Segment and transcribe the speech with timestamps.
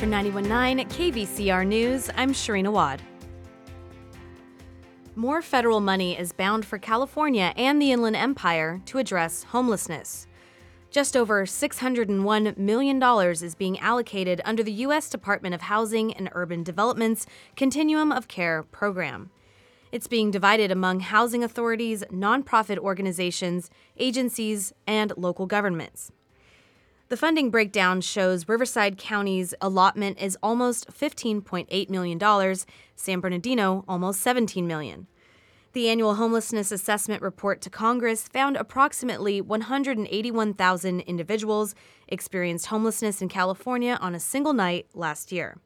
[0.00, 3.02] For 91.9 KVCR News, I'm Sharina Wad.
[5.14, 10.26] More federal money is bound for California and the Inland Empire to address homelessness.
[10.90, 15.10] Just over $601 million is being allocated under the U.S.
[15.10, 19.28] Department of Housing and Urban Development's Continuum of Care program.
[19.92, 26.10] It's being divided among housing authorities, nonprofit organizations, agencies, and local governments.
[27.10, 32.56] The funding breakdown shows Riverside County's allotment is almost $15.8 million,
[32.94, 35.08] San Bernardino almost 17 million.
[35.72, 41.74] The annual homelessness assessment report to Congress found approximately 181,000 individuals
[42.06, 45.58] experienced homelessness in California on a single night last year.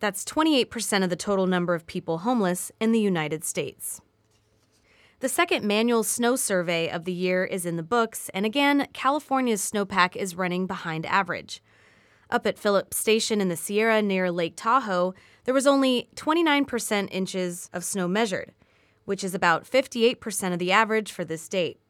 [0.00, 4.00] That's 28% of the total number of people homeless in the United States.
[5.20, 9.62] The second manual snow survey of the year is in the books, and again, California's
[9.62, 11.62] snowpack is running behind average.
[12.28, 17.70] Up at Phillips Station in the Sierra near Lake Tahoe, there was only 29% inches
[17.72, 18.52] of snow measured,
[19.06, 21.80] which is about 58% of the average for this date.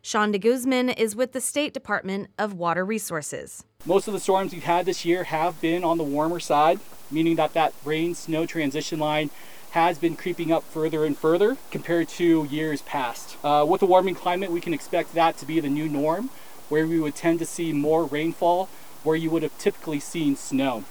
[0.00, 3.64] Sean de Guzman is with the State Department of Water Resources.
[3.84, 7.36] Most of the storms we've had this year have been on the warmer side, meaning
[7.36, 9.28] that that rain snow transition line
[9.74, 13.36] has been creeping up further and further compared to years past.
[13.42, 16.30] Uh, with the warming climate, we can expect that to be the new norm,
[16.68, 18.68] where we would tend to see more rainfall
[19.02, 20.84] where you would have typically seen snow.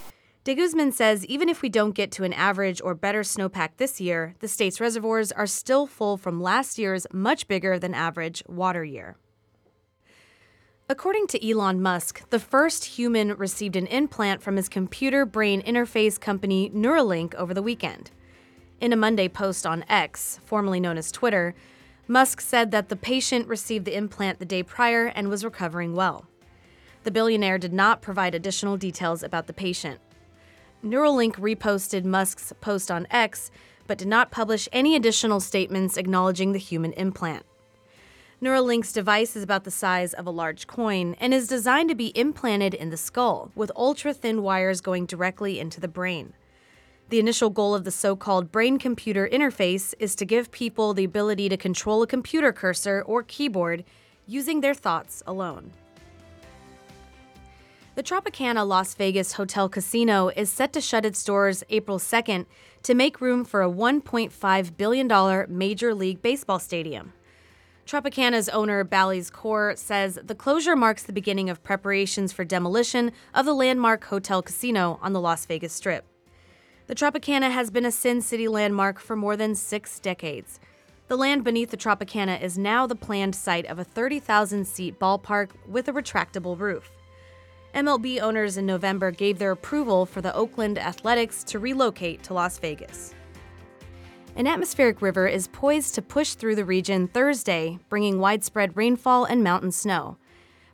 [0.44, 4.02] De Guzman says even if we don't get to an average or better snowpack this
[4.02, 8.84] year, the state's reservoirs are still full from last year's much bigger than average water
[8.84, 9.16] year.
[10.90, 16.20] According to Elon Musk, the first human received an implant from his computer brain interface
[16.20, 18.12] company Neuralink over the weekend.
[18.84, 21.56] In a Monday post on X, formerly known as Twitter,
[22.06, 26.26] Musk said that the patient received the implant the day prior and was recovering well.
[27.04, 30.02] The billionaire did not provide additional details about the patient.
[30.84, 33.52] Neuralink reposted Musk's post on X,
[33.88, 37.46] but did not publish any additional statements acknowledging the human implant.
[38.42, 42.12] Neuralink's device is about the size of a large coin and is designed to be
[42.20, 46.34] implanted in the skull, with ultra thin wires going directly into the brain.
[47.14, 51.04] The initial goal of the so called brain computer interface is to give people the
[51.04, 53.84] ability to control a computer cursor or keyboard
[54.26, 55.70] using their thoughts alone.
[57.94, 62.48] The Tropicana Las Vegas Hotel Casino is set to shut its doors April 2nd
[62.82, 67.14] to make room for a $1.5 billion Major League Baseball stadium.
[67.86, 73.46] Tropicana's owner, Bally's Corp, says the closure marks the beginning of preparations for demolition of
[73.46, 76.08] the landmark Hotel Casino on the Las Vegas Strip.
[76.86, 80.60] The Tropicana has been a Sin City landmark for more than six decades.
[81.08, 85.52] The land beneath the Tropicana is now the planned site of a 30,000 seat ballpark
[85.66, 86.92] with a retractable roof.
[87.74, 92.58] MLB owners in November gave their approval for the Oakland Athletics to relocate to Las
[92.58, 93.16] Vegas.
[94.36, 99.42] An atmospheric river is poised to push through the region Thursday, bringing widespread rainfall and
[99.42, 100.18] mountain snow.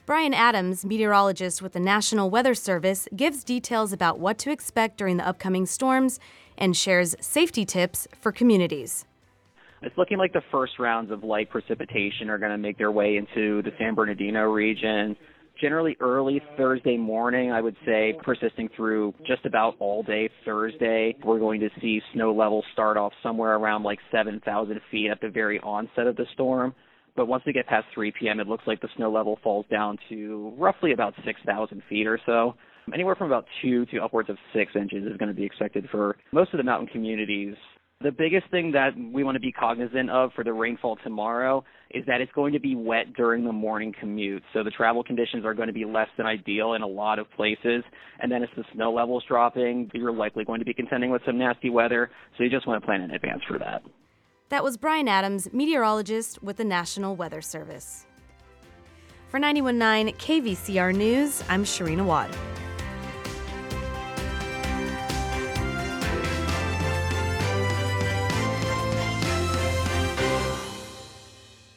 [0.09, 5.17] Bryan Adams, meteorologist with the National Weather Service, gives details about what to expect during
[5.17, 6.19] the upcoming storms
[6.57, 9.05] and shares safety tips for communities.
[9.83, 13.17] It's looking like the first rounds of light precipitation are going to make their way
[13.17, 15.15] into the San Bernardino region.
[15.61, 21.15] Generally early Thursday morning, I would say, persisting through just about all day Thursday.
[21.23, 25.29] We're going to see snow levels start off somewhere around like 7,000 feet at the
[25.29, 26.73] very onset of the storm.
[27.19, 29.97] But once we get past 3 p.m., it looks like the snow level falls down
[30.07, 32.55] to roughly about 6,000 feet or so.
[32.93, 36.15] Anywhere from about 2 to upwards of 6 inches is going to be expected for
[36.31, 37.55] most of the mountain communities.
[37.99, 42.05] The biggest thing that we want to be cognizant of for the rainfall tomorrow is
[42.05, 44.41] that it's going to be wet during the morning commute.
[44.53, 47.29] So the travel conditions are going to be less than ideal in a lot of
[47.31, 47.83] places.
[48.21, 51.37] And then as the snow level's dropping, you're likely going to be contending with some
[51.37, 52.11] nasty weather.
[52.37, 53.81] So you just want to plan in advance for that.
[54.49, 58.07] That was Brian Adams, meteorologist with the National Weather Service.
[59.29, 62.35] For 919 KVCR News, I'm Sharina Wad.